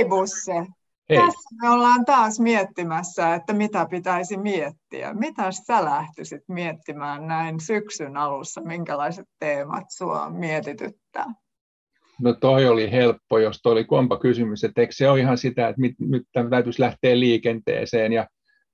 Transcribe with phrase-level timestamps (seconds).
[0.00, 0.52] Hei Busse,
[1.10, 1.18] Hei.
[1.18, 5.14] Tässä me ollaan taas miettimässä, että mitä pitäisi miettiä.
[5.14, 8.60] Mitä sä lähtisit miettimään näin syksyn alussa?
[8.60, 11.26] Minkälaiset teemat sua mietityttää?
[12.20, 15.68] No toi oli helppo, jos toi oli kompa kysymys, että eikö se ole ihan sitä,
[15.68, 18.26] että nyt täytyisi lähteä liikenteeseen ja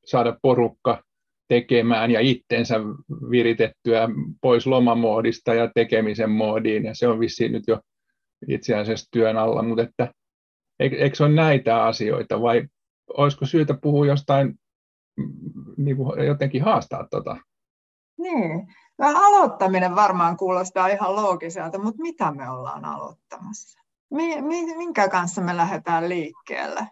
[0.05, 1.03] saada porukka
[1.49, 2.81] tekemään ja itsensä
[3.31, 4.09] viritettyä
[4.43, 7.81] pois lomamoodista ja tekemisen moodiin, ja se on vissiin nyt jo
[8.49, 10.13] itse asiassa työn alla, mutta että
[10.81, 12.69] eikö se ole näitä asioita, vai
[13.17, 14.59] olisiko syytä puhua jostain,
[15.17, 15.33] mm,
[15.77, 17.37] niin kuin jotenkin haastaa tota?
[18.19, 23.81] Niin, aloittaminen varmaan kuulostaa ihan loogiselta, mutta mitä me ollaan aloittamassa?
[24.77, 26.87] Minkä kanssa me lähdetään liikkeelle?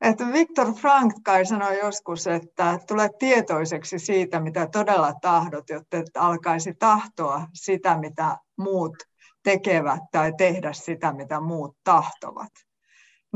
[0.00, 6.10] Että Viktor Frank kai sanoi joskus, että tule tietoiseksi siitä, mitä todella tahdot, jotta et
[6.18, 8.96] alkaisi tahtoa sitä, mitä muut
[9.42, 12.65] tekevät, tai tehdä sitä, mitä muut tahtovat.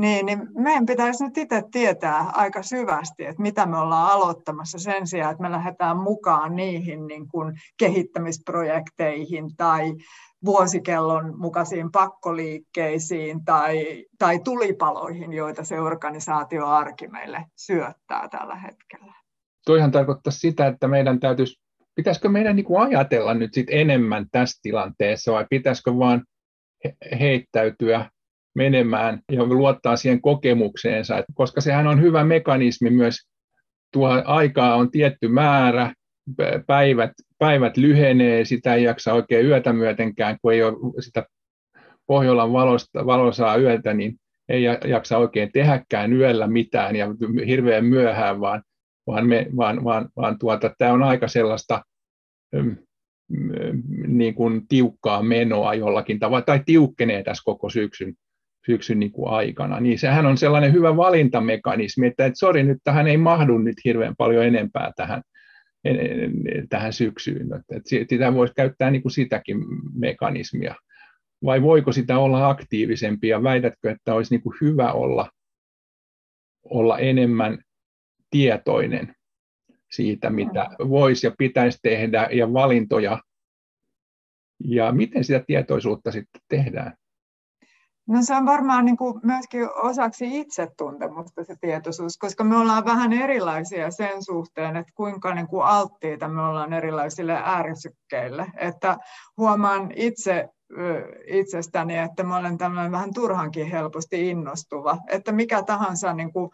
[0.01, 5.07] Niin, niin meidän pitäisi nyt itse tietää aika syvästi, että mitä me ollaan aloittamassa sen
[5.07, 9.93] sijaan, että me lähdetään mukaan niihin niin kuin kehittämisprojekteihin tai
[10.45, 19.13] vuosikellon mukaisiin pakkoliikkeisiin tai, tai tulipaloihin, joita se organisaatioarki meille syöttää tällä hetkellä.
[19.65, 21.61] Toihan tarkoittaa sitä, että meidän täytyisi,
[21.95, 26.25] pitäisikö meidän niin kuin ajatella nyt sit enemmän tässä tilanteessa vai pitäisikö vaan
[27.19, 28.09] heittäytyä
[28.55, 33.17] menemään ja luottaa siihen kokemukseensa, koska sehän on hyvä mekanismi myös,
[33.93, 35.93] tuo aikaa on tietty määrä,
[36.67, 41.25] päivät, päivät lyhenee, sitä ei jaksa oikein yötä myötenkään, kun ei ole sitä
[42.07, 44.15] Pohjolan valosta, valosaa yöltä, niin
[44.49, 47.07] ei jaksa oikein tehdäkään yöllä mitään ja
[47.47, 48.63] hirveän myöhään, vaan,
[49.07, 51.81] vaan, me, vaan, vaan, vaan tuota, tämä on aika sellaista
[52.51, 52.75] mm,
[53.29, 58.13] mm, niin kuin tiukkaa menoa jollakin tavalla, tai tiukkenee tässä koko syksyn,
[58.65, 63.07] syksyn niin kuin aikana, niin sehän on sellainen hyvä valintamekanismi, että, että sori, nyt tähän
[63.07, 65.21] ei mahdu nyt hirveän paljon enempää tähän,
[66.69, 67.47] tähän syksyyn.
[67.53, 69.57] Että sitä voisi käyttää niin kuin sitäkin
[69.93, 70.75] mekanismia.
[71.45, 75.29] Vai voiko sitä olla aktiivisempi ja väitätkö, että olisi niin kuin hyvä olla,
[76.63, 77.57] olla enemmän
[78.29, 79.15] tietoinen
[79.91, 83.21] siitä, mitä voisi ja pitäisi tehdä ja valintoja
[84.63, 86.93] ja miten sitä tietoisuutta sitten tehdään?
[88.11, 93.13] No se on varmaan niin kuin myöskin osaksi itsetuntemusta se tietoisuus, koska me ollaan vähän
[93.13, 98.47] erilaisia sen suhteen, että kuinka niin kuin alttiita me ollaan erilaisille äärisykkeille.
[98.57, 98.97] Että
[99.37, 100.49] huomaan itse
[101.27, 106.49] itsestäni, että mä olen tämmöinen vähän turhankin helposti innostuva, että mikä tahansa niin kuin,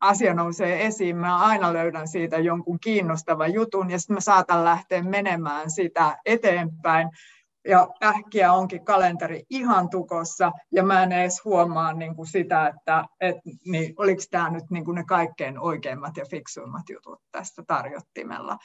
[0.00, 5.02] asia nousee esiin, mä aina löydän siitä jonkun kiinnostavan jutun ja sitten mä saatan lähteä
[5.02, 7.08] menemään sitä eteenpäin
[7.68, 13.04] ja äkkiä onkin kalenteri ihan tukossa ja mä en edes huomaa niin kuin sitä, että
[13.20, 13.36] et,
[13.66, 18.58] niin, oliko tämä nyt niin kuin ne kaikkein oikeimmat ja fiksuimmat jutut tästä tarjottimella.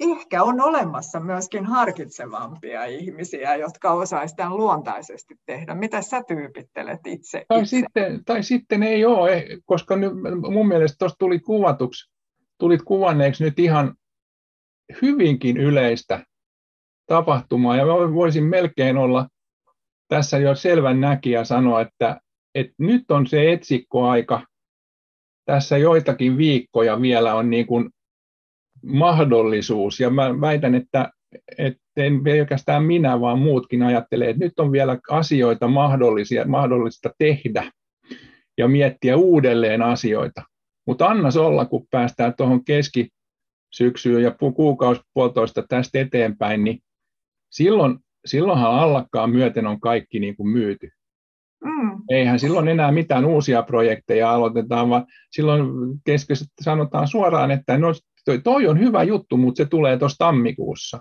[0.00, 5.74] Ehkä on olemassa myöskin harkitsevampia ihmisiä, jotka osaisivat tämän luontaisesti tehdä.
[5.74, 7.44] Mitä sä tyypittelet itse?
[7.48, 7.68] Tai, itse?
[7.68, 10.12] Sitten, tai sitten ei ole, eh, koska nyt
[10.50, 12.10] mun mielestä tuossa tuli kuvatuksi,
[12.58, 13.94] tulit kuvanneeksi nyt ihan
[15.02, 16.24] hyvinkin yleistä
[17.06, 17.76] tapahtumaa.
[17.76, 19.28] Ja mä voisin melkein olla
[20.08, 22.20] tässä jo selvän näkijä sanoa, että,
[22.54, 24.46] että nyt on se etsikkoaika.
[25.44, 27.90] Tässä joitakin viikkoja vielä on niin kuin
[28.86, 30.00] mahdollisuus.
[30.00, 31.10] Ja mä väitän, että,
[31.58, 37.72] että en pelkästään minä, vaan muutkin ajattelee, että nyt on vielä asioita mahdollisia, mahdollista tehdä
[38.58, 40.42] ja miettiä uudelleen asioita.
[40.86, 46.78] Mutta annas olla, kun päästään tuohon keskisyksyyn ja kuukausi puolitoista tästä eteenpäin, niin
[47.56, 50.90] silloin, silloinhan allakkaan myöten on kaikki niin kuin myyty.
[51.64, 52.02] Mm.
[52.10, 55.68] Eihän silloin enää mitään uusia projekteja aloitetaan, vaan silloin
[56.04, 57.92] keskeisesti sanotaan suoraan, että no,
[58.24, 60.98] toi, toi on hyvä juttu, mutta se tulee tuossa tammikuussa.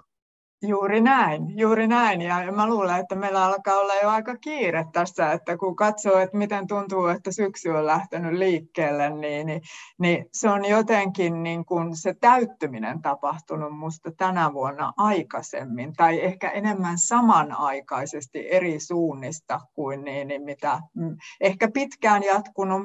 [0.61, 2.21] Juuri näin, juuri näin.
[2.21, 6.37] Ja mä luulen, että meillä alkaa olla jo aika kiire tässä, että kun katsoo, että
[6.37, 9.61] miten tuntuu, että syksy on lähtenyt liikkeelle, niin, niin,
[9.99, 16.49] niin se on jotenkin niin kuin se täyttyminen tapahtunut musta tänä vuonna aikaisemmin, tai ehkä
[16.49, 22.81] enemmän samanaikaisesti eri suunnista kuin niin, niin mitä mm, ehkä pitkään jatkunut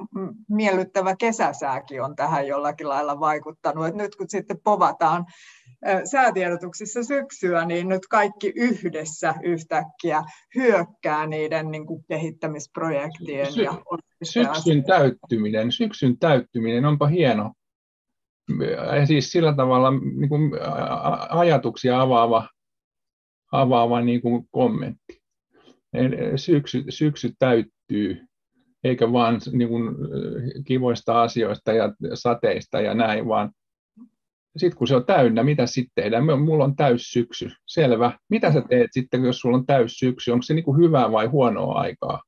[0.49, 3.87] miellyttävä kesäsääkin on tähän jollakin lailla vaikuttanut.
[3.87, 5.27] että nyt kun sitten povataan
[6.05, 10.23] säätiedotuksissa syksyä, niin nyt kaikki yhdessä yhtäkkiä
[10.55, 13.53] hyökkää niiden niin kuin kehittämisprojektien.
[13.53, 13.75] Sy- ja
[14.23, 17.53] syksyn täyttyminen, syksyn täyttyminen, onpa hieno.
[18.97, 20.51] Ja siis sillä tavalla niin kuin
[21.29, 22.49] ajatuksia avaava,
[23.53, 25.21] avaava niin kuin kommentti.
[26.37, 28.27] Syksy, syksy täyttyy
[28.85, 29.97] eikä vaan niin kuin,
[30.65, 33.53] kivoista asioista ja sateista ja näin, vaan
[34.57, 36.25] sitten kun se on täynnä, mitä sitten tehdään?
[36.43, 37.51] Mulla on täys syksy.
[37.67, 38.19] Selvä.
[38.29, 40.31] Mitä sä teet sitten, jos sulla on täys syksy?
[40.31, 42.23] Onko se niin hyvää vai huonoa aikaa?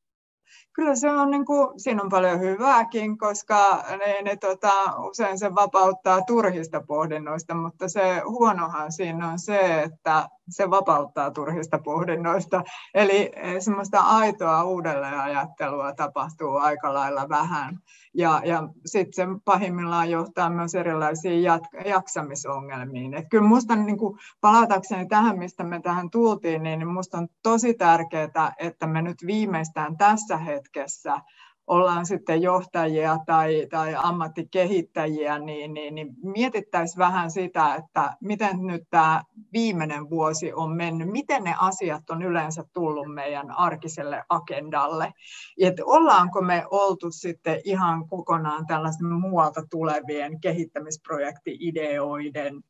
[0.74, 4.72] Kyllä se on, niin kuin, siinä on paljon hyvääkin, koska ne, ne tota,
[5.10, 11.78] usein se vapauttaa turhista pohdinnoista, mutta se huonohan siinä on se, että se vapauttaa turhista
[11.78, 12.62] pohdinnoista.
[12.94, 17.78] Eli semmoista aitoa uudelleenajattelua tapahtuu aika lailla vähän.
[18.14, 23.14] Ja, ja sitten se pahimmillaan johtaa myös erilaisiin jat- jaksamisongelmiin.
[23.14, 27.74] Et kyllä minusta niin kuin, palatakseni tähän, mistä me tähän tultiin, niin minusta on tosi
[27.74, 31.20] tärkeää, että me nyt viimeistään tässä hetkessä
[31.66, 38.82] ollaan sitten johtajia tai, tai ammattikehittäjiä, niin, niin, niin mietittäisiin vähän sitä, että miten nyt
[38.90, 39.22] tämä
[39.52, 45.12] viimeinen vuosi on mennyt, miten ne asiat on yleensä tullut meidän arkiselle agendalle.
[45.60, 52.62] Et ollaanko me oltu sitten ihan kokonaan tällaisen muualta tulevien kehittämisprojekti-ideoiden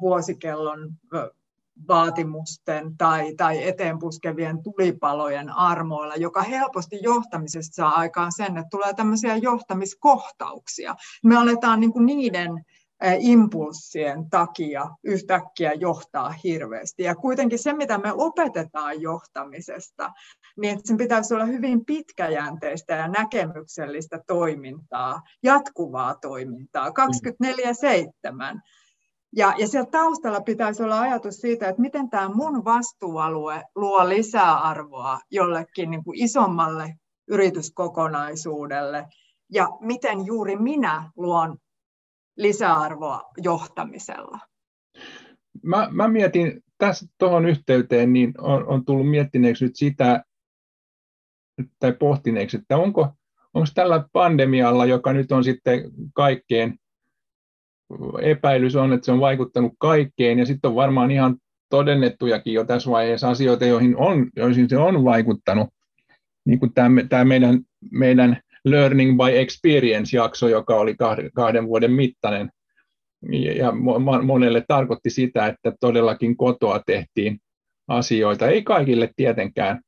[0.00, 0.78] vuosikellon
[1.88, 9.36] vaatimusten tai, tai eteenpuskevien tulipalojen armoilla, joka helposti johtamisesta saa aikaan sen, että tulee tämmöisiä
[9.36, 10.94] johtamiskohtauksia.
[11.24, 12.64] Me aletaan niin kuin niiden
[13.18, 17.02] impulssien takia yhtäkkiä johtaa hirveästi.
[17.02, 20.12] Ja kuitenkin se, mitä me opetetaan johtamisesta,
[20.60, 26.92] niin sen pitäisi olla hyvin pitkäjänteistä ja näkemyksellistä toimintaa, jatkuvaa toimintaa, 24-7.
[29.36, 35.20] Ja, ja siellä taustalla pitäisi olla ajatus siitä, että miten tämä mun vastuualue luo lisäarvoa
[35.30, 36.94] jollekin niin kuin isommalle
[37.28, 39.06] yrityskokonaisuudelle
[39.52, 41.56] ja miten juuri minä luon
[42.36, 44.38] lisäarvoa johtamisella.
[45.62, 50.24] Mä, mä mietin tässä tuohon yhteyteen, niin on, on tullut miettineeksi nyt sitä,
[51.78, 53.08] tai pohtineeksi, että onko,
[53.54, 56.78] onko tällä pandemialla, joka nyt on sitten kaikkeen
[58.22, 61.36] epäilys on, että se on vaikuttanut kaikkeen, ja sitten on varmaan ihan
[61.70, 65.68] todennettujakin jo tässä vaiheessa asioita, joihin, on, joihin se on vaikuttanut,
[66.44, 67.60] niin kuin tämä, tämä meidän,
[67.90, 72.50] meidän Learning by Experience-jakso, joka oli kahden, kahden vuoden mittainen,
[73.56, 73.72] ja
[74.22, 77.38] monelle tarkoitti sitä, että todellakin kotoa tehtiin
[77.88, 79.80] asioita, ei kaikille tietenkään,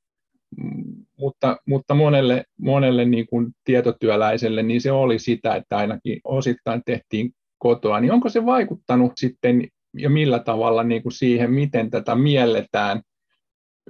[1.18, 7.32] mutta, mutta monelle, monelle niin kuin tietotyöläiselle niin se oli sitä, että ainakin osittain tehtiin
[7.58, 13.02] kotoa, niin onko se vaikuttanut sitten ja millä tavalla niin kuin siihen, miten tätä mielletään?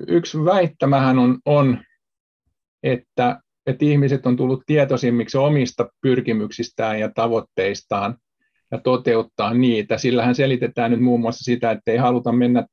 [0.09, 1.79] Yksi väittämähän on, on
[2.83, 8.17] että, että ihmiset on tullut tietoisimmiksi omista pyrkimyksistään ja tavoitteistaan
[8.71, 9.99] ja toteuttaa niitä.
[9.99, 12.67] Sillähän selitetään nyt muun muassa sitä, että ei haluta mennä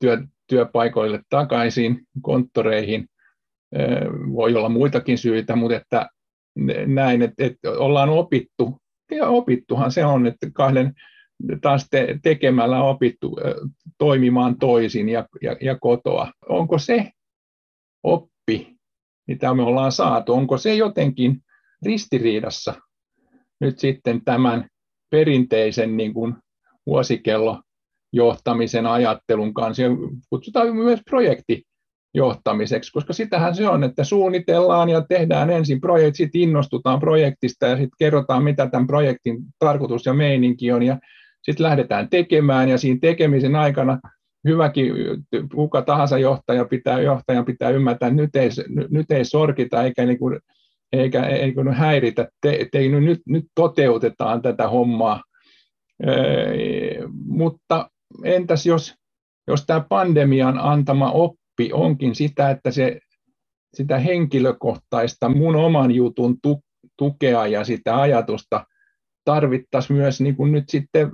[0.00, 3.06] työ, työpaikoille takaisin, konttoreihin.
[4.32, 6.08] Voi olla muitakin syitä, mutta että
[6.86, 8.78] näin, että, että ollaan opittu
[9.10, 10.92] ja opittuhan se on, että kahden
[11.60, 13.36] taas te, tekemällä opittu
[13.98, 16.32] toimimaan toisin ja, ja, ja kotoa.
[16.48, 17.10] Onko se
[18.02, 18.76] oppi,
[19.26, 21.40] mitä me ollaan saatu, onko se jotenkin
[21.84, 22.74] ristiriidassa
[23.60, 24.68] nyt sitten tämän
[25.10, 26.34] perinteisen niin kuin
[26.86, 27.62] vuosikello
[28.12, 29.88] johtamisen ajattelun kanssa, ja
[30.30, 31.62] kutsutaan myös projekti
[32.14, 37.76] johtamiseksi, koska sitähän se on, että suunnitellaan ja tehdään ensin projekti, sitten innostutaan projektista ja
[37.76, 40.98] sitten kerrotaan, mitä tämän projektin tarkoitus ja meininki on, ja
[41.42, 44.00] sitten lähdetään tekemään, ja siinä tekemisen aikana
[44.48, 44.92] hyväkin,
[45.54, 48.48] kuka tahansa johtaja pitää, johtajan pitää ymmärtää, että nyt ei,
[48.90, 50.40] nyt ei sorkita eikä, niin kuin,
[50.92, 55.22] eikä, eikä häiritä, te, te, nyt, nyt toteutetaan tätä hommaa.
[56.06, 57.90] Ee, mutta
[58.24, 58.94] entäs jos,
[59.48, 63.00] jos tämä pandemian antama oppi, oppi onkin sitä, että se,
[63.74, 66.62] sitä henkilökohtaista mun oman jutun tu,
[66.96, 68.66] tukea ja sitä ajatusta
[69.24, 71.10] tarvittaisiin myös niin kuin nyt sitten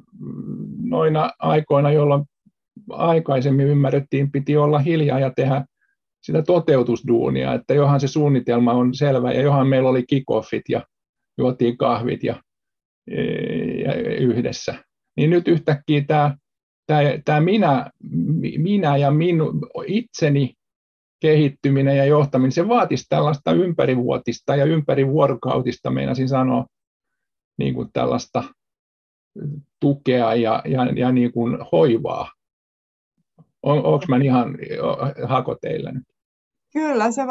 [0.83, 2.25] noina aikoina, jolloin
[2.91, 5.65] aikaisemmin ymmärrettiin, piti olla hiljaa ja tehdä
[6.23, 10.87] sitä toteutusduunia, että johan se suunnitelma on selvä ja johan meillä oli kickoffit ja
[11.39, 12.43] juotiin kahvit ja,
[13.85, 14.75] ja yhdessä.
[15.17, 16.37] Niin nyt yhtäkkiä tämä
[16.93, 17.91] tämä, tämä minä,
[18.59, 19.53] minä ja minu,
[19.87, 20.55] itseni
[21.21, 26.67] kehittyminen ja johtaminen, se vaatisi tällaista ympärivuotista ja ympärivuorokautista, meinasin sanoa,
[27.59, 28.45] niin kuin tällaista
[29.81, 32.33] tukea ja, ja, ja niin kuin hoivaa.
[33.63, 34.59] On, onko mä ihan
[35.29, 36.05] hako teillä nyt?
[36.73, 37.27] Kyllä, se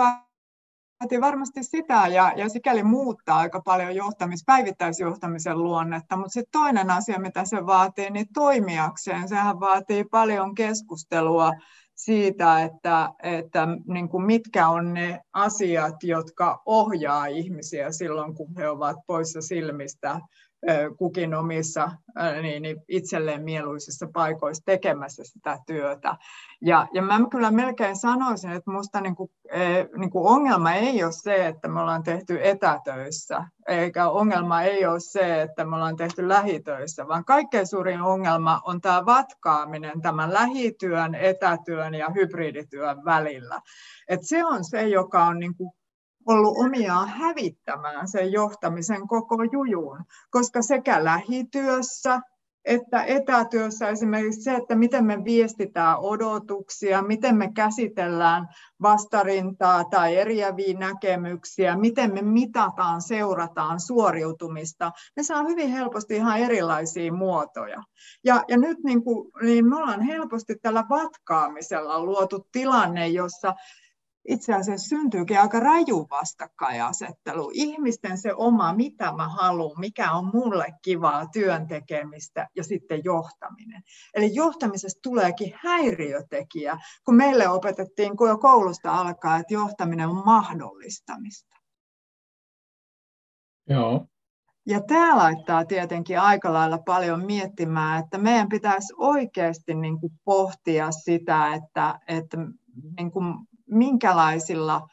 [1.01, 6.89] vaatii varmasti sitä ja, ja sikäli muuttaa aika paljon johtamis, päivittäisjohtamisen luonnetta, mutta sitten toinen
[6.91, 11.51] asia, mitä se vaatii, niin toimijakseen, sehän vaatii paljon keskustelua
[11.95, 18.69] siitä, että, että niin kuin mitkä on ne asiat, jotka ohjaa ihmisiä silloin, kun he
[18.69, 20.19] ovat poissa silmistä
[20.97, 21.91] kukin omissa
[22.41, 26.15] niin, niin itselleen mieluisissa paikoissa tekemässä sitä työtä.
[26.61, 29.31] Ja, ja mä kyllä melkein sanoisin, että minusta niin kuin,
[29.97, 35.41] niin ongelma ei ole se, että me ollaan tehty etätöissä, eikä ongelma ei ole se,
[35.41, 41.93] että me ollaan tehty lähitöissä, vaan kaikkein suurin ongelma on tämä vatkaaminen tämän lähityön, etätyön
[41.93, 43.61] ja hybridityön välillä.
[44.07, 45.71] Et se on se, joka on niin kuin
[46.27, 49.99] ollut omiaan hävittämään sen johtamisen koko jujuun,
[50.29, 52.21] koska sekä lähityössä
[52.65, 58.47] että etätyössä esimerkiksi se, että miten me viestitään odotuksia, miten me käsitellään
[58.81, 67.13] vastarintaa tai eriäviä näkemyksiä, miten me mitataan, seurataan suoriutumista, ne saa hyvin helposti ihan erilaisia
[67.13, 67.83] muotoja.
[68.23, 73.53] Ja, ja nyt niin kuin, niin me ollaan helposti tällä vatkaamisella luotu tilanne, jossa
[74.27, 77.51] itse asiassa syntyykin aika raju vastakkainasettelu.
[77.53, 83.81] Ihmisten se oma, mitä mä haluan, mikä on mulle kivaa työn tekemistä ja sitten johtaminen.
[84.13, 91.55] Eli johtamisesta tuleekin häiriötekijä, kun meille opetettiin jo koulusta alkaa, että johtaminen on mahdollistamista.
[93.69, 94.05] Joo.
[94.65, 100.91] Ja tämä laittaa tietenkin aika lailla paljon miettimään, että meidän pitäisi oikeasti niin kuin pohtia
[100.91, 102.37] sitä, että, että
[102.97, 103.35] niin kuin
[103.71, 104.87] minkälaisilla,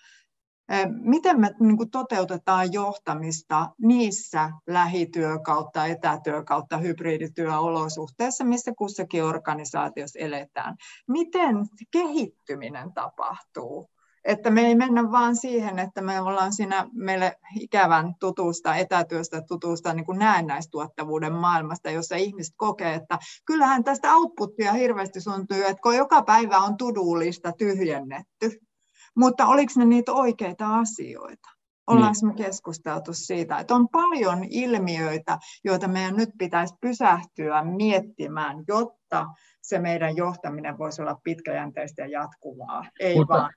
[0.89, 10.19] miten me niin kuin toteutetaan johtamista niissä lähityö kautta, etätyö kautta, hybridityöolosuhteissa, missä kussakin organisaatiossa
[10.19, 10.77] eletään.
[11.09, 11.57] Miten
[11.91, 13.91] kehittyminen tapahtuu?
[14.25, 19.95] Että me ei mennä vaan siihen, että me ollaan siinä meille ikävän tutusta, etätyöstä tutusta
[19.95, 25.97] niin kuin näennäistuottavuuden maailmasta, jossa ihmiset kokee, että kyllähän tästä outputtia hirveästi syntyy, että kun
[25.97, 28.61] joka päivä on tudullista tyhjennetty,
[29.19, 31.49] mutta oliko ne niitä oikeita asioita?
[31.87, 32.37] Ollaanko niin.
[32.37, 39.27] me keskusteltu siitä, että on paljon ilmiöitä, joita meidän nyt pitäisi pysähtyä miettimään, jotta
[39.63, 43.53] se meidän johtaminen voisi olla pitkäjänteistä ja jatkuvaa, ei mutta, vaan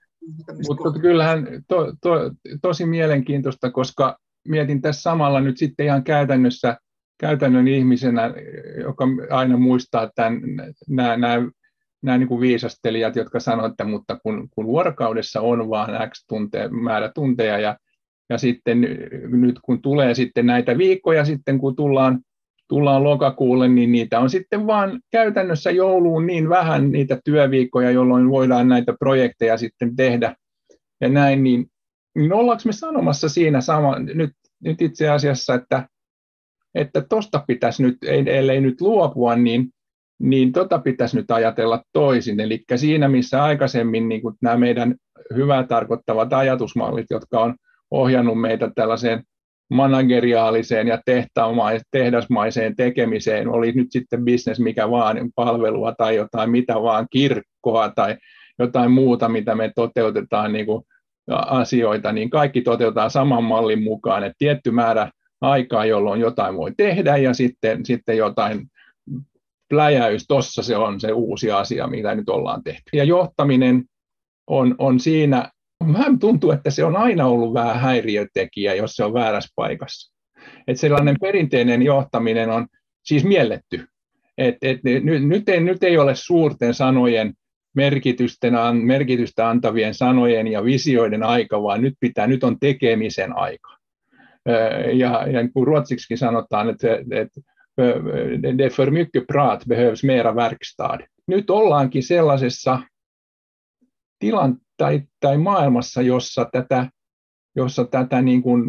[0.68, 6.78] mutta kyllähän to, to, tosi mielenkiintoista, koska mietin tässä samalla nyt sitten ihan käytännössä
[7.18, 8.34] käytännön ihmisenä,
[8.84, 10.42] joka aina muistaa tämän,
[10.90, 11.50] nämä, nämä
[12.02, 16.68] nämä niin kuin viisastelijat, jotka sanoivat, että mutta kun, kun vuorokaudessa on vain X tunte,
[16.68, 17.78] määrä tunteja ja,
[18.30, 18.82] ja sitten
[19.28, 22.20] nyt kun tulee sitten näitä viikkoja sitten, kun tullaan,
[22.68, 28.70] tullaan lokakuulle, niin niitä on sitten vaan käytännössä jouluun niin vähän niitä työviikkoja, jolloin voidaan
[28.70, 30.36] näitä projekteja sitten tehdä
[31.02, 31.66] ja näin, niin,
[32.16, 34.32] niin ollaanko me sanomassa siinä sama, nyt,
[34.64, 35.88] nyt itse asiassa, että
[36.76, 39.70] että tuosta pitäisi nyt, ellei nyt luopua, niin
[40.22, 42.40] niin tota pitäisi nyt ajatella toisin.
[42.40, 44.96] Eli siinä, missä aikaisemmin niin kuin nämä meidän
[45.36, 47.56] hyvää tarkoittavat ajatusmallit, jotka on
[47.92, 49.24] ohjannut meitä tällaiseen
[49.70, 51.02] manageriaaliseen ja
[51.92, 58.18] tehdasmaiseen tekemiseen, oli nyt sitten bisnes mikä vaan, palvelua tai jotain mitä vaan, kirkkoa tai
[58.60, 60.84] jotain muuta, mitä me toteutetaan niin kuin
[61.32, 65.12] asioita, niin kaikki toteutetaan saman mallin mukaan, että tietty määrä
[65.42, 68.71] aikaa, jolloin jotain voi tehdä ja sitten, sitten jotain
[69.72, 72.84] pläjäys, tuossa se on se uusi asia, mitä nyt ollaan tehty.
[72.94, 73.84] Ja johtaminen
[74.48, 75.52] on, on siinä,
[75.94, 80.16] vähän tuntuu, että se on aina ollut vähän häiriötekijä, jos se on väärässä paikassa.
[80.68, 82.68] Et sellainen perinteinen johtaminen on
[83.04, 83.86] siis mielletty.
[84.38, 87.34] Et, et, nyt, nyt, ei, nyt ei ole suurten sanojen
[87.76, 93.78] merkitysten, merkitystä antavien sanojen ja visioiden aika, vaan nyt pitää, nyt on tekemisen aika.
[94.94, 97.42] Ja, ja kun ruotsiksikin sanotaan, että, että
[98.58, 101.02] det är för mycket prat, behövs mera verkstad.
[101.28, 102.84] Nyt ollaankin sellaisessa
[104.20, 106.90] tilan tai, tai maailmassa, jossa tätä,
[107.56, 108.64] jossa tätä niin kuin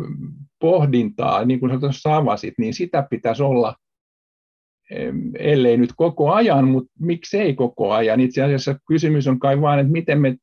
[0.60, 3.76] pohdintaa, niin kuin tuossa avasit, niin sitä pitäisi olla,
[5.38, 8.20] ellei nyt koko ajan, mutta miksei koko ajan.
[8.20, 10.36] Itse asiassa kysymys on kai vain, että miten me,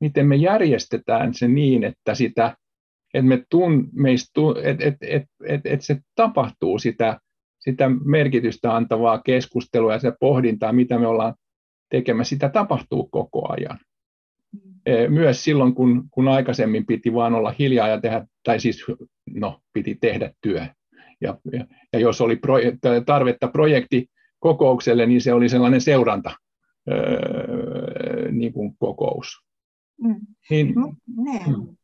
[0.00, 2.56] miten me järjestetään se niin, että, sitä,
[3.14, 7.20] että, me tun, meistä, että, että, että, että, että se tapahtuu sitä
[7.60, 11.34] sitä merkitystä antavaa keskustelua ja se pohdintaa, mitä me ollaan
[11.90, 13.78] tekemässä, sitä tapahtuu koko ajan.
[14.86, 18.84] E, myös silloin, kun, kun aikaisemmin piti vain olla hiljaa ja tehdä, tai siis
[19.34, 20.66] no, piti tehdä työ.
[21.20, 22.72] Ja, ja, ja jos oli proje,
[23.06, 26.30] tarvetta projektikokoukselle, niin se oli sellainen seuranta
[26.90, 29.44] öö, niin kuin kokous.
[30.02, 30.16] Mm.
[30.50, 31.42] Niin, mm, niin.
[31.46, 31.76] Mm.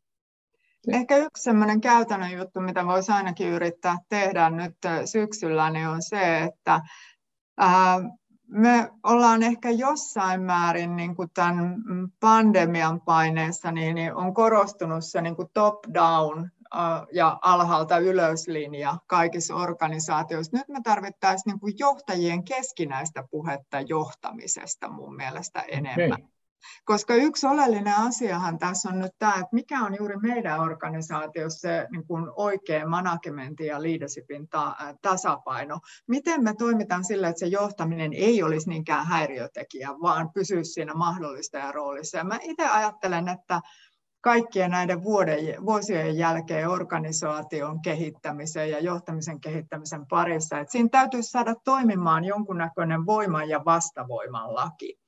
[0.91, 6.43] Ehkä yksi sellainen käytännön juttu, mitä voisi ainakin yrittää tehdä nyt syksyllä, niin on se,
[6.43, 6.81] että
[8.47, 11.75] me ollaan ehkä jossain määrin niin kuin tämän
[12.19, 16.49] pandemian paineessa niin, niin on korostunut se niin top-down
[17.11, 20.57] ja alhaalta ylös linja kaikissa organisaatioissa.
[20.57, 26.21] Nyt me tarvittaisiin niin kuin johtajien keskinäistä puhetta johtamisesta mun mielestä enemmän.
[26.21, 26.34] Okay.
[26.85, 31.87] Koska yksi oleellinen asiahan tässä on nyt tämä, että mikä on juuri meidän organisaatiossa se
[31.91, 35.79] niin kuin oikea managementin ja leadershipin ta- tasapaino.
[36.07, 41.71] Miten me toimitaan sillä, että se johtaminen ei olisi niinkään häiriötekijä, vaan pysyisi siinä mahdollista
[41.71, 42.17] roolissa.
[42.17, 43.61] Ja mä itse ajattelen, että
[44.25, 50.59] kaikkien näiden vuoden, vuosien jälkeen organisaation kehittämisen ja johtamisen kehittämisen parissa.
[50.59, 55.04] että siinä täytyisi saada toimimaan jonkunnäköinen voiman ja vastavoiman laki.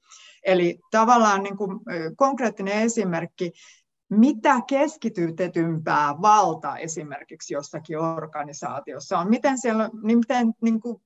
[0.48, 1.80] Eli tavallaan niin kuin
[2.18, 3.52] konkreettinen esimerkki,
[4.10, 11.02] mitä keskitytetympää valta esimerkiksi jossakin organisaatiossa on, miten siellä, niin miten niin kuin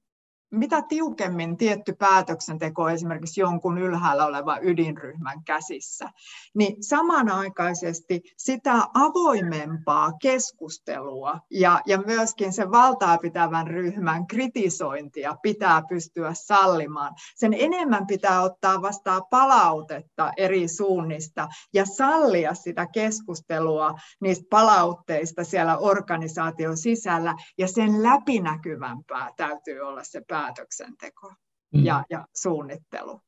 [0.51, 6.09] mitä tiukemmin tietty päätöksenteko esimerkiksi jonkun ylhäällä olevan ydinryhmän käsissä,
[6.53, 16.33] niin samanaikaisesti sitä avoimempaa keskustelua ja, ja myöskin sen valtaa pitävän ryhmän kritisointia pitää pystyä
[16.33, 17.13] sallimaan.
[17.35, 25.77] Sen enemmän pitää ottaa vastaan palautetta eri suunnista ja sallia sitä keskustelua niistä palautteista siellä
[25.77, 31.33] organisaation sisällä ja sen läpinäkyvämpää täytyy olla se päätöksenteko päätöksenteko
[31.73, 31.85] mm.
[31.85, 33.21] ja, ja suunnittelu.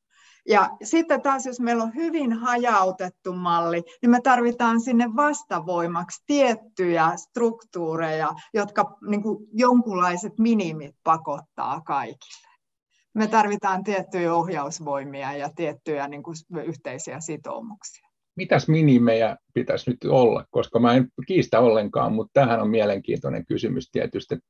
[0.48, 7.12] Ja sitten taas, jos meillä on hyvin hajautettu malli, niin me tarvitaan sinne vastavoimaksi tiettyjä
[7.16, 12.54] struktuureja, jotka niin kuin jonkunlaiset minimit pakottaa kaikille.
[13.14, 18.10] Me tarvitaan tiettyjä ohjausvoimia ja tiettyjä niin kuin yhteisiä sitoumuksia.
[18.36, 23.92] Mitäs minimejä pitäisi nyt olla, koska mä en kiistä ollenkaan, mutta tähän on mielenkiintoinen kysymys
[23.92, 24.48] tietysti, että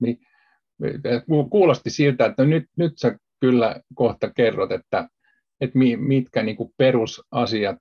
[1.50, 5.10] kuulosti siltä, että nyt, nyt sä kyllä kohta kerrot, että,
[5.62, 7.78] että mitkä niin kuin perusasiat,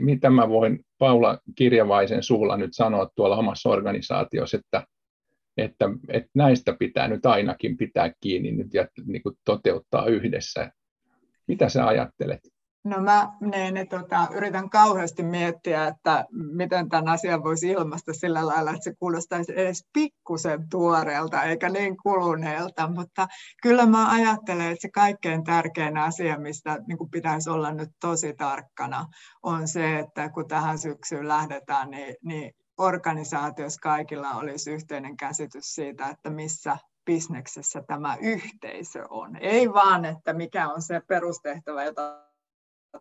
[0.00, 4.86] mitä mä voin Paula Kirjavaisen suulla nyt sanoa tuolla omassa organisaatiossa, että,
[5.56, 10.72] että, että näistä pitää nyt ainakin pitää kiinni nyt ja niin kuin toteuttaa yhdessä.
[11.46, 12.40] Mitä sä ajattelet?
[12.88, 18.70] No mä niin, tota, yritän kauheasti miettiä, että miten tämän asian voisi ilmaista sillä lailla,
[18.70, 23.28] että se kuulostaisi edes pikkusen tuoreelta eikä niin kuluneelta, mutta
[23.62, 28.34] kyllä mä ajattelen, että se kaikkein tärkein asia, mistä niin kuin pitäisi olla nyt tosi
[28.34, 29.06] tarkkana,
[29.42, 36.08] on se, että kun tähän syksyyn lähdetään, niin, niin organisaatiossa kaikilla olisi yhteinen käsitys siitä,
[36.08, 39.36] että missä bisneksessä tämä yhteisö on.
[39.36, 42.27] Ei vaan, että mikä on se perustehtävä, jota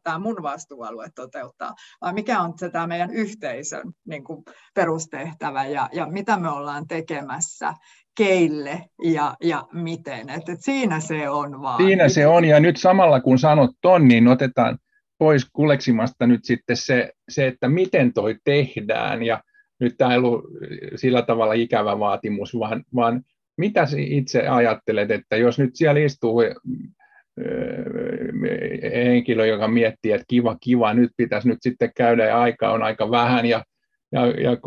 [0.04, 5.90] tämä mun vastuualue toteuttaa, vaan mikä on se tämä meidän yhteisön niin kuin perustehtävä ja,
[5.94, 7.74] ja mitä me ollaan tekemässä,
[8.18, 10.30] keille ja, ja miten.
[10.30, 11.84] Et, et siinä se on vaan.
[11.84, 14.78] Siinä se on, ja nyt samalla kun sanot ton, niin otetaan
[15.18, 19.44] pois kuleksimasta nyt sitten se, se että miten toi tehdään, ja
[19.80, 20.44] nyt tämä ei ollut
[20.96, 23.22] sillä tavalla ikävä vaatimus, vaan, vaan
[23.58, 26.42] mitä itse ajattelet, että jos nyt siellä istuu
[28.94, 33.12] henkilö, joka miettii, että kiva, kiva, nyt pitäisi nyt sitten käydä ja aika on aika
[33.12, 33.64] vähän ja,
[34.12, 34.58] ja, ja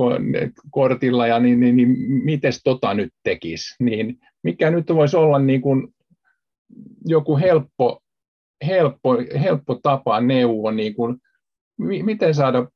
[0.71, 5.61] kortilla ja niin, niin, niin miten tota nyt tekisi, niin mikä nyt voisi olla niin
[5.61, 5.89] kuin
[7.07, 8.01] joku helppo,
[8.67, 11.17] helppo, helppo tapa neuvo, niin kuin,
[11.79, 12.69] miten saada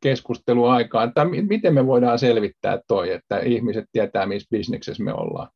[0.00, 5.48] keskustelua aikaan, tai miten me voidaan selvittää toi, että ihmiset tietää, missä bisneksessä me ollaan.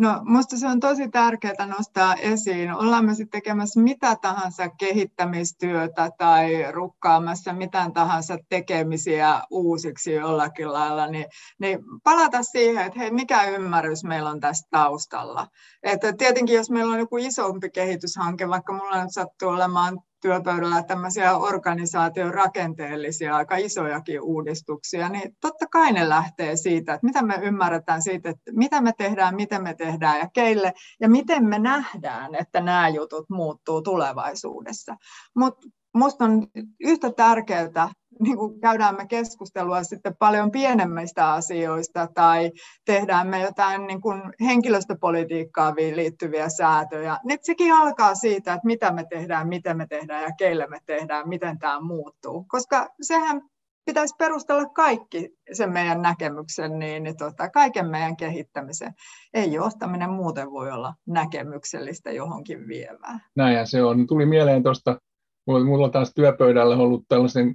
[0.00, 2.74] No, minusta se on tosi tärkeää nostaa esiin.
[2.74, 11.06] Ollaan me sitten tekemässä mitä tahansa kehittämistyötä tai rukkaamassa mitään tahansa tekemisiä uusiksi jollakin lailla,
[11.06, 11.26] niin,
[11.58, 15.46] niin palata siihen, että hei, mikä ymmärrys meillä on tästä taustalla.
[15.82, 21.36] Että tietenkin, jos meillä on joku isompi kehityshanke, vaikka minulla nyt sattuu olemaan työpöydällä tämmöisiä
[21.36, 28.02] organisaation rakenteellisia, aika isojakin uudistuksia, niin totta kai ne lähtee siitä, että mitä me ymmärretään
[28.02, 32.60] siitä, että mitä me tehdään, miten me tehdään ja keille, ja miten me nähdään, että
[32.60, 34.96] nämä jutut muuttuu tulevaisuudessa.
[35.36, 36.46] Mutta minusta on
[36.80, 42.50] yhtä tärkeää niin kuin käydään me keskustelua sitten paljon pienemmistä asioista tai
[42.84, 47.18] tehdään me jotain niin kuin henkilöstöpolitiikkaan liittyviä säätöjä.
[47.24, 51.28] Nyt sekin alkaa siitä, että mitä me tehdään, miten me tehdään ja keille me tehdään,
[51.28, 52.44] miten tämä muuttuu.
[52.48, 53.42] Koska sehän
[53.84, 58.92] pitäisi perustella kaikki sen meidän näkemyksen, niin, niin tota, kaiken meidän kehittämisen.
[59.34, 63.20] Ei johtaminen muuten voi olla näkemyksellistä johonkin vievää.
[63.36, 64.06] Näinhän se on.
[64.06, 65.00] Tuli mieleen tuosta,
[65.46, 67.54] mulla on taas työpöydällä ollut tällaisen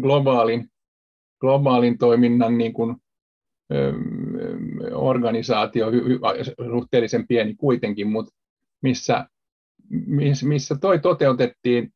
[0.00, 0.68] globaalin,
[1.40, 2.96] globaalin toiminnan niin kuin,
[4.92, 5.86] organisaatio,
[6.70, 8.34] suhteellisen pieni kuitenkin, mutta
[8.82, 9.26] missä
[10.44, 11.92] missä toi toteutettiin,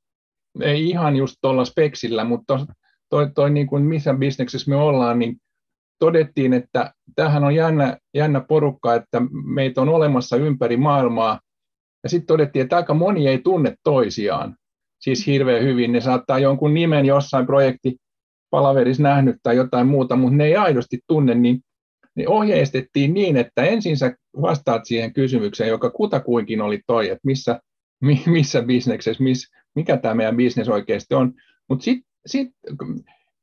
[0.60, 2.66] ei ihan just tuolla speksillä, mutta
[3.08, 5.36] toi, toi niin kuin missä bisneksessä me ollaan, niin
[5.98, 11.40] todettiin, että tähän on jännä, jännä porukka, että meitä on olemassa ympäri maailmaa,
[12.02, 14.56] ja sitten todettiin, että aika moni ei tunne toisiaan,
[15.00, 15.92] siis hirveän hyvin.
[15.92, 17.96] Ne saattaa jonkun nimen jossain projekti
[18.50, 21.60] palaverissa nähnyt tai jotain muuta, mutta ne ei aidosti tunne, niin
[22.18, 27.60] niin ohjeistettiin niin, että ensin sä vastaat siihen kysymykseen, joka kutakuinkin oli toi, että missä,
[28.26, 31.32] missä bisneksessä, miss, mikä tämä meidän bisnes oikeasti on.
[31.68, 32.48] Mutta sitten sit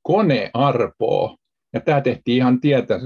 [0.01, 1.37] kone arpoo,
[1.73, 2.99] ja tämä tehtiin ihan tietä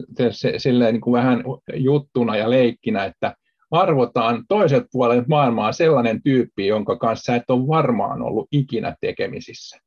[0.57, 3.35] silleen niin kuin vähän juttuna ja leikkinä, että
[3.71, 9.77] arvotaan toiset puolet maailmaa sellainen tyyppi, jonka kanssa et ole varmaan ollut ikinä tekemisissä.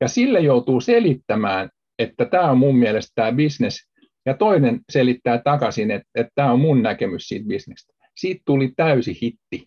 [0.00, 3.88] Ja sille joutuu selittämään, että tämä on mun mielestä tämä business
[4.26, 7.92] ja toinen selittää takaisin, että, että tämä on mun näkemys siitä bisnestä.
[8.16, 9.66] Siitä tuli täysi hitti.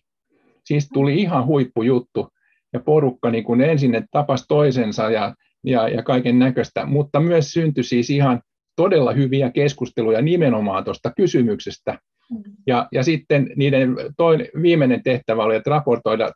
[0.64, 2.28] Siis tuli ihan huippujuttu.
[2.72, 7.84] Ja porukka niin kun ensin tapasi toisensa ja, ja, ja kaiken näköistä, mutta myös syntyi
[7.84, 8.42] siis ihan
[8.76, 11.98] todella hyviä keskusteluja nimenomaan tuosta kysymyksestä.
[12.66, 16.30] Ja, ja sitten niiden toinen, viimeinen tehtävä oli, että raportoida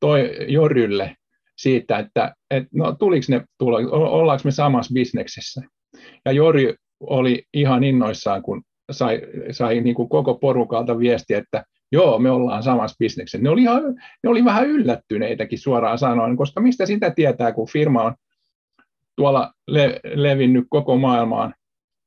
[0.00, 1.16] toi Jorylle
[1.58, 5.62] siitä, että, että no, tuliko ne, tulo, ollaanko me samassa bisneksessä.
[6.24, 12.18] Ja Jori oli ihan innoissaan, kun sai, sai niin kuin koko porukalta viestiä, että joo,
[12.18, 13.44] me ollaan samassa bisneksessä.
[13.44, 13.82] Ne oli, ihan,
[14.22, 18.14] ne oli vähän yllättyneitäkin suoraan sanoen, koska mistä sitä tietää, kun firma on
[19.16, 21.54] tuolla le, levinnyt koko maailmaan,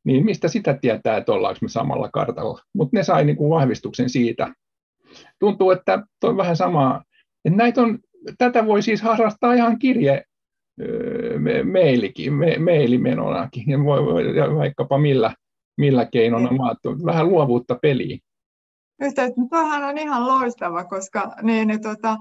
[0.06, 2.62] niin mistä sitä tietää, että ollaanko me samalla kartalla.
[2.74, 4.54] Mutta ne sai niin kuin vahvistuksen siitä.
[5.40, 7.04] Tuntuu, että on vähän samaa.
[7.46, 8.00] Että näitä on,
[8.38, 10.24] tätä voi siis harrastaa ihan kirje,
[11.64, 15.34] meilikin, me, meilimenonakin, ja voi, voi, vaikkapa millä,
[15.78, 16.58] millä keinona niin.
[16.58, 16.90] maattu.
[17.06, 18.20] Vähän luovuutta peliin.
[19.50, 22.18] Tuohan on ihan loistava, koska niin, niin, tota,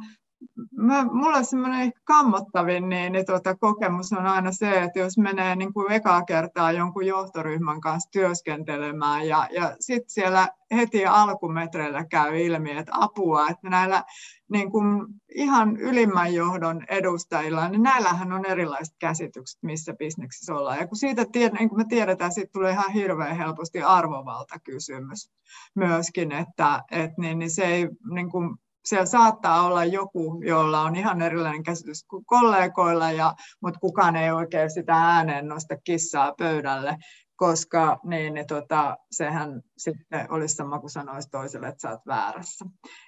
[0.73, 5.73] mä, mulla semmoinen kammottavin niin, niin tuota, kokemus on aina se, että jos menee niin
[5.73, 12.71] kuin ekaa kertaa jonkun johtoryhmän kanssa työskentelemään ja, ja sitten siellä heti alkumetreillä käy ilmi,
[12.71, 14.05] että apua, että näillä
[14.51, 20.79] niin kuin ihan ylimmän johdon edustajilla, niin näillähän on erilaiset käsitykset, missä bisneksissä ollaan.
[20.79, 25.31] Ja kun siitä niin kuin me tiedetään, siitä tulee ihan hirveän helposti arvovaltakysymys
[25.75, 30.97] myöskin, että, että niin, niin se ei niin kuin siellä saattaa olla joku, jolla on
[30.97, 36.97] ihan erilainen käsitys kuin kollegoilla, ja, mutta kukaan ei oikein sitä ääneen nosta kissaa pöydälle,
[37.37, 42.65] koska niin, niin tota, sehän sitten olisi sama kuin sanoisi toiselle, että sä oot väärässä.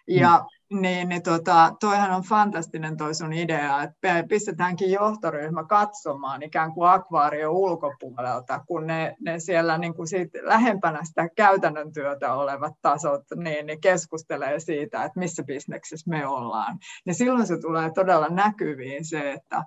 [0.09, 0.81] Ja mm.
[0.81, 6.91] niin, niin tota, toihan on fantastinen toi sun idea, että pistetäänkin johtoryhmä katsomaan ikään kuin
[6.91, 13.23] akvaario ulkopuolelta, kun ne, ne siellä niin kuin siitä lähempänä sitä käytännön työtä olevat tasot,
[13.37, 16.79] niin ne keskustelee siitä, että missä bisneksessä me ollaan.
[17.07, 19.65] Ja silloin se tulee todella näkyviin se, että,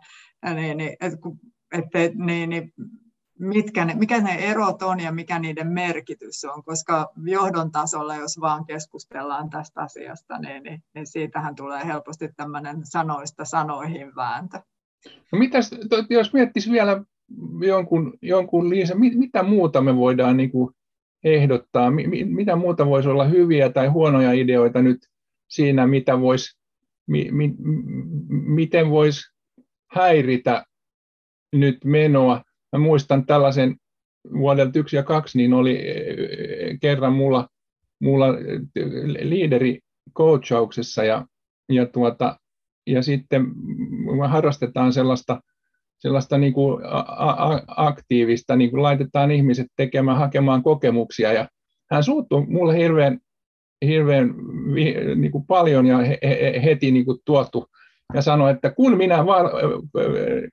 [0.56, 1.18] niin, niin, että,
[1.72, 2.74] että niin, niin,
[3.40, 8.40] mitkä ne, mikä ne erot on ja mikä niiden merkitys on, koska johdon tasolla, jos
[8.42, 14.60] vaan keskustellaan tästä asiasta, niin, niin, niin siitähän tulee helposti tämmöinen sanoista sanoihin vääntö.
[15.32, 15.72] No mitäs,
[16.10, 17.04] jos miettisi vielä
[17.68, 20.76] jonkun, jonkun liisa, mit, mitä muuta me voidaan niin kuin
[21.24, 25.10] ehdottaa, mi, mitä muuta voisi olla hyviä tai huonoja ideoita nyt
[25.50, 26.60] siinä, mitä voisi,
[27.08, 27.56] mi, mi,
[28.30, 29.22] miten voisi
[29.92, 30.66] häiritä
[31.54, 33.76] nyt menoa mä muistan tällaisen
[34.34, 37.48] vuodelta yksi ja kaksi, niin oli eh, kerran mulla,
[38.02, 38.28] mulla
[39.22, 39.80] liideri
[40.18, 41.26] coachauksessa ja,
[41.70, 42.40] ja, tuota,
[42.88, 43.46] ja sitten
[44.28, 45.42] harrastetaan sellaista,
[45.98, 46.84] sellaista niin kuin
[47.68, 51.48] aktiivista, niin kuin laitetaan ihmiset tekemään, hakemaan kokemuksia ja
[51.92, 53.20] hän suuttui mulle hirveän,
[53.86, 54.36] hirveän
[55.16, 55.98] niin kuin paljon ja
[56.64, 57.66] heti niin kuin tuotu
[58.14, 59.18] ja sanoi, että kun minä,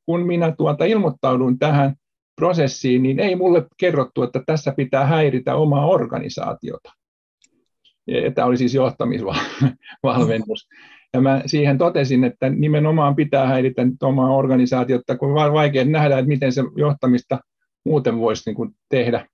[0.07, 1.95] kun minä tuota ilmoittaudun tähän
[2.37, 6.93] prosessiin, niin ei mulle kerrottu, että tässä pitää häiritä omaa organisaatiota.
[8.35, 10.69] Tämä oli siis johtamisvalmennus.
[11.15, 16.29] Ja mä siihen totesin, että nimenomaan pitää häiritä omaa organisaatiota, kun on vaikea nähdä, että
[16.29, 17.39] miten se johtamista
[17.85, 19.27] muuten voisi niin kuin tehdä.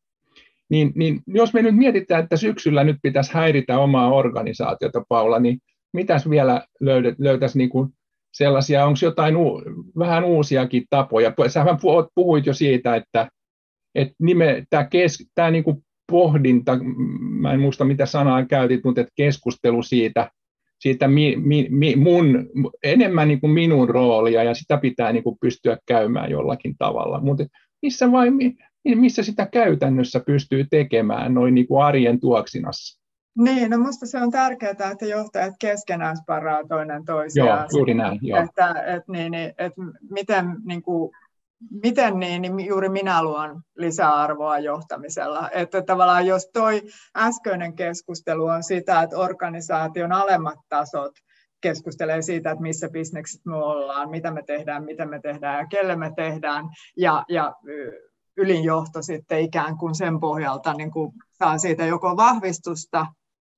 [0.69, 5.59] Niin, niin jos me nyt mietitään, että syksyllä nyt pitäisi häiritä omaa organisaatiota, Paula, niin
[5.93, 6.67] mitäs vielä
[7.19, 7.89] löytäisi niin kuin
[8.33, 9.63] sellaisia, onko jotain u,
[9.99, 11.33] vähän uusiakin tapoja?
[11.49, 11.79] Sähän
[12.15, 13.29] puhuit jo siitä, että,
[13.95, 16.79] että nime, tämä, kes, tämä niin kuin pohdinta,
[17.21, 20.31] mä en muista mitä sanaa käytit, mutta että keskustelu siitä,
[20.81, 22.51] siitä mi, mi, mi, mun,
[22.83, 27.21] enemmän niin kuin minun roolia ja sitä pitää niin kuin pystyä käymään jollakin tavalla.
[27.21, 27.45] Mutta
[27.83, 28.29] missä, vai,
[28.85, 33.02] missä sitä käytännössä pystyy tekemään noin niin kuin arjen tuoksinassa?
[33.39, 37.49] Niin, no minusta se on tärkeää, että johtajat keskenään sparaa toinen toisiaan.
[37.49, 38.19] Joo, juuri näin.
[38.23, 38.39] Joo.
[38.43, 39.73] Että, et, niin, niin, et
[40.11, 41.13] miten, niin kuin,
[41.83, 45.51] miten niin, niin juuri minä luon lisäarvoa johtamisella.
[45.51, 46.83] Että tavallaan jos toi
[47.17, 51.13] äskeinen keskustelu on sitä, että organisaation alemmat tasot
[51.61, 55.97] keskustelee siitä, että missä bisnekset me ollaan, mitä me tehdään, mitä me tehdään ja kelle
[55.97, 56.65] me tehdään,
[56.97, 57.55] ja, ja
[58.37, 63.07] ylinjohto sitten ikään kuin sen pohjalta niin kuin saa siitä joko vahvistusta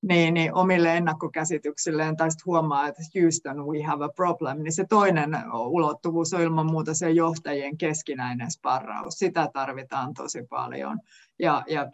[0.08, 4.84] niin, niin omille ennakkokäsityksilleen tai sitten huomaa, että Houston, we have a problem, niin se
[4.88, 9.14] toinen ulottuvuus on ilman muuta se johtajien keskinäinen sparraus.
[9.14, 10.98] Sitä tarvitaan tosi paljon.
[11.38, 11.90] Ja, ja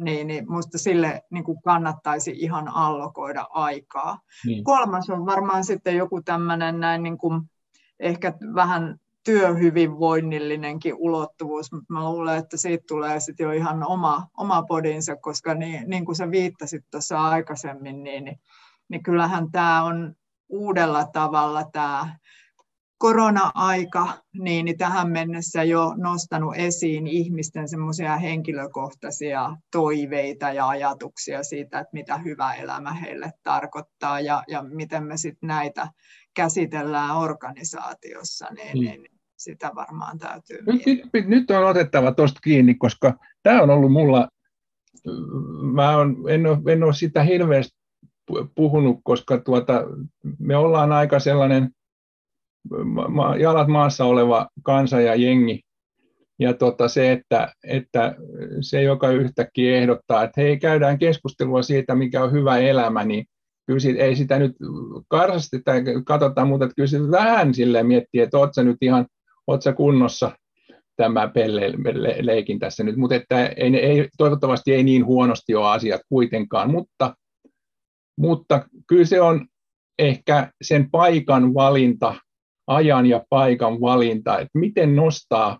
[0.00, 4.20] niin, niin musta sille niin kuin kannattaisi ihan allokoida aikaa.
[4.46, 4.64] Niin.
[4.64, 7.42] Kolmas on varmaan sitten joku tämmöinen näin niin kuin
[8.00, 14.62] ehkä vähän työhyvinvoinnillinenkin ulottuvuus, mutta mä luulen, että siitä tulee sitten jo ihan oma, oma
[14.62, 18.40] podinsa, koska niin, niin kuin sä viittasit tuossa aikaisemmin, niin, niin,
[18.88, 20.14] niin kyllähän tämä on
[20.48, 22.16] uudella tavalla tämä
[22.98, 31.78] korona-aika, niin, niin tähän mennessä jo nostanut esiin ihmisten semmoisia henkilökohtaisia toiveita ja ajatuksia siitä,
[31.78, 35.88] että mitä hyvä elämä heille tarkoittaa ja, ja miten me sitten näitä
[36.34, 39.02] käsitellään organisaatiossa, niin, mm.
[39.02, 43.92] niin sitä varmaan täytyy nyt, nyt, nyt on otettava tuosta kiinni, koska tämä on ollut
[43.92, 44.28] mulla,
[45.72, 47.76] mä on, en, ole, en ole sitä hirveästi
[48.54, 49.84] puhunut, koska tuota,
[50.38, 51.70] me ollaan aika sellainen
[53.08, 55.60] ma, jalat maassa oleva kansa ja jengi,
[56.38, 58.14] ja tota se, että, että
[58.60, 63.24] se, joka yhtäkkiä ehdottaa, että hei, käydään keskustelua siitä, mikä on hyvä elämä, niin
[63.66, 64.52] kyllä sit, ei sitä nyt
[65.08, 69.06] karsasti tai katsotaan, mutta kyllä se vähän silleen miettii, että oletko nyt ihan
[69.46, 70.38] oletko kunnossa?
[70.96, 75.68] Tämä pelle, le, leikin tässä nyt, mutta että ei, ei, toivottavasti ei niin huonosti ole
[75.68, 77.14] asiat kuitenkaan, mutta,
[78.18, 79.46] mutta kyllä se on
[79.98, 82.14] ehkä sen paikan valinta,
[82.66, 85.58] ajan ja paikan valinta, että miten nostaa,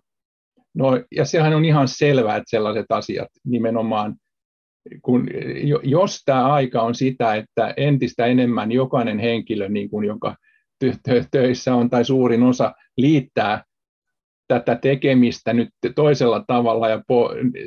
[0.73, 4.15] no, ja sehän on ihan selvää, että sellaiset asiat nimenomaan,
[5.01, 5.27] kun,
[5.83, 10.35] jos tämä aika on sitä, että entistä enemmän jokainen henkilö, niin kuin joka
[11.31, 13.63] töissä on tai suurin osa, liittää
[14.47, 17.01] tätä tekemistä nyt toisella tavalla ja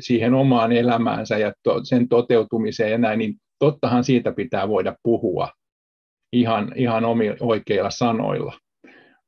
[0.01, 5.49] siihen omaan elämäänsä ja sen toteutumiseen ja näin, niin tottahan siitä pitää voida puhua
[6.33, 8.59] ihan, ihan omi, oikeilla sanoilla.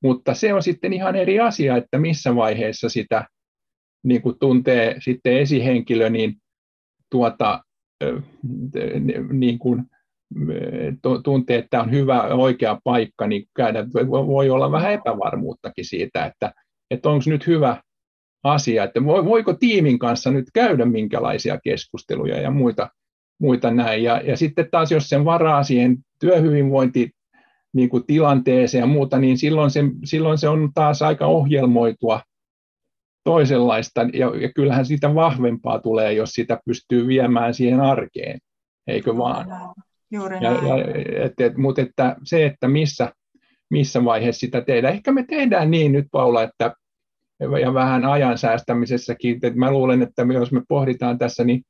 [0.03, 3.25] Mutta se on sitten ihan eri asia, että missä vaiheessa sitä
[4.05, 6.35] niin kuin tuntee sitten esihenkilö, niin,
[7.11, 7.61] tuota,
[9.33, 9.85] niin kuin,
[11.25, 16.53] tuntee, että on hyvä oikea paikka, niin käydä, voi olla vähän epävarmuuttakin siitä, että
[16.91, 17.83] että onko nyt hyvä
[18.45, 22.89] asia, että voiko tiimin kanssa nyt käydä minkälaisia keskusteluja ja muita,
[23.41, 24.03] muita näin.
[24.03, 27.11] Ja, ja sitten taas, jos sen varaa siihen työhyvinvointi
[27.73, 32.21] niin kuin tilanteeseen ja muuta, niin silloin se, silloin se on taas aika ohjelmoitua
[33.25, 38.39] toisenlaista, ja, ja kyllähän siitä vahvempaa tulee, jos sitä pystyy viemään siihen arkeen,
[38.87, 39.47] eikö vaan?
[40.11, 43.13] Juuri ja, ja, et, et, mutta että se, että missä,
[43.71, 44.95] missä vaiheessa sitä tehdään.
[44.95, 46.75] Ehkä me tehdään niin nyt, Paula, että
[47.63, 49.35] ja vähän ajan säästämisessäkin.
[49.35, 51.63] Että mä luulen, että jos me pohditaan tässä, niin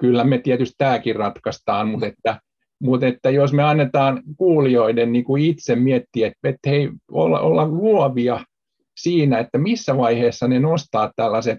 [0.00, 2.40] kyllä me tietysti tämäkin ratkaistaan, mutta että,
[2.80, 7.68] mutta että jos me annetaan kuulijoiden niin kuin itse miettiä, että, että hei, olla, olla
[7.68, 8.44] luovia
[8.96, 11.58] siinä, että missä vaiheessa ne nostaa tällaiset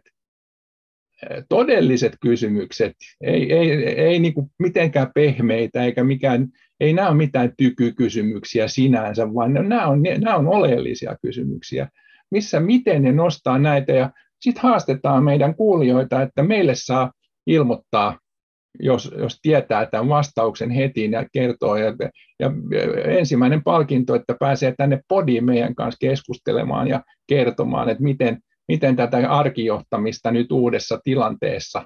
[1.29, 6.47] eh, todelliset kysymykset, ei, ei, ei niin kuin mitenkään pehmeitä, eikä mikään,
[6.79, 11.87] ei nämä ole mitään tykykysymyksiä sinänsä, vaan nämä on, nämä on oleellisia kysymyksiä
[12.33, 14.09] missä, miten ne nostaa näitä ja
[14.41, 17.11] sitten haastetaan meidän kuulijoita, että meille saa
[17.47, 18.19] ilmoittaa,
[18.79, 21.75] jos, jos tietää tämän vastauksen heti ja kertoo.
[21.75, 21.93] Ja,
[22.39, 22.51] ja
[23.05, 29.29] ensimmäinen palkinto, että pääsee tänne podiin meidän kanssa keskustelemaan ja kertomaan, että miten, miten tätä
[29.29, 31.85] arkijohtamista nyt uudessa tilanteessa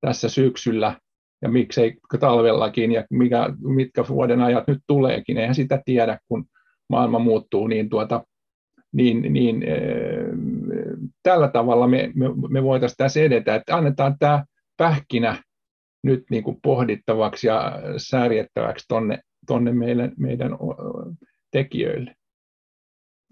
[0.00, 1.00] tässä syksyllä
[1.42, 5.38] ja miksei talvellakin ja mikä, mitkä vuoden ajat nyt tuleekin.
[5.38, 6.44] Eihän sitä tiedä, kun
[6.88, 8.24] maailma muuttuu niin tuota
[8.92, 9.64] niin, niin
[11.22, 14.44] tällä tavalla me, me, me voitaisiin tässä edetä, että annetaan tämä
[14.76, 15.42] pähkinä
[16.02, 20.50] nyt niin kuin pohdittavaksi ja särjettäväksi tonne, tonne meidän, meidän
[21.50, 22.14] tekijöille.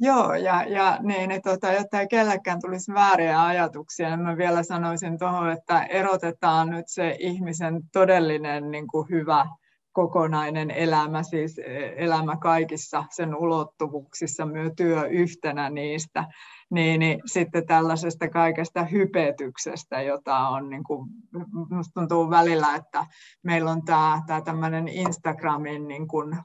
[0.00, 1.40] Joo, ja, ja niin, niin
[1.78, 7.16] jotta ei kellekään tulisi vääriä ajatuksia, niin mä vielä sanoisin tuohon, että erotetaan nyt se
[7.18, 9.46] ihmisen todellinen niin kuin hyvä
[9.92, 16.24] kokonainen elämä, siis e, elämä kaikissa sen ulottuvuuksissa, myös työ yhtenä niistä,
[16.70, 21.08] niin, niin sitten tällaisesta kaikesta hypetyksestä, jota on, niin kuin,
[21.70, 23.06] musta tuntuu välillä, että
[23.42, 26.36] meillä on tämä, tämä tämmöinen Instagramin niin kuin,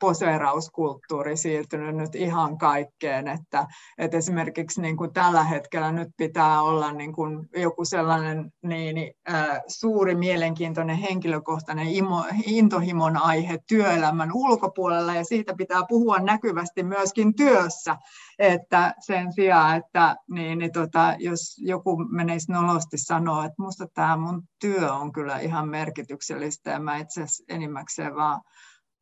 [0.00, 3.66] poseerauskulttuuri siirtynyt nyt ihan kaikkeen, että,
[3.98, 9.60] että esimerkiksi niin kuin tällä hetkellä nyt pitää olla niin kuin joku sellainen niin, äh,
[9.68, 17.96] suuri mielenkiintoinen henkilökohtainen imo, intohimon aihe työelämän ulkopuolella ja siitä pitää puhua näkyvästi myöskin työssä,
[18.38, 24.16] että sen sijaan, että niin, niin tota, jos joku menisi nolosti sanoa, että minusta tämä
[24.16, 28.40] mun työ on kyllä ihan merkityksellistä ja mä itse asiassa enimmäkseen vaan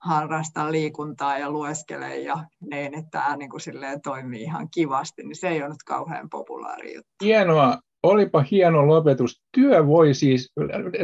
[0.04, 3.60] harrastan liikuntaa ja lueskelen ja niin, että tämä niin kuin
[4.02, 7.24] toimii ihan kivasti, niin se ei ole nyt kauhean populaari juttu.
[7.24, 7.78] Hienoa.
[8.02, 9.42] Olipa hieno lopetus.
[9.54, 10.52] Työ voi siis,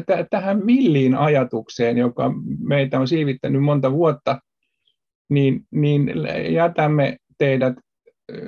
[0.06, 4.40] t- tähän milliin ajatukseen, joka meitä on siivittänyt monta vuotta,
[5.30, 6.12] niin, niin
[6.50, 7.74] jätämme teidät,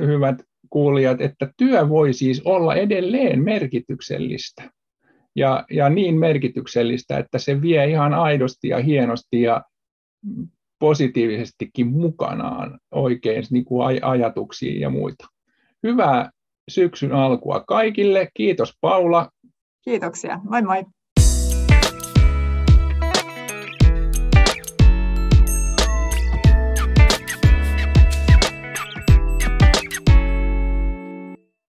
[0.00, 4.70] hyvät kuulijat, että työ voi siis olla edelleen merkityksellistä.
[5.36, 9.62] Ja, ja niin merkityksellistä, että se vie ihan aidosti ja hienosti ja
[10.78, 15.26] positiivisestikin mukanaan oikein niin kuin ajatuksia ja muita.
[15.82, 16.30] Hyvää
[16.70, 18.28] syksyn alkua kaikille.
[18.34, 19.30] Kiitos Paula.
[19.84, 20.40] Kiitoksia.
[20.44, 20.84] Moi moi.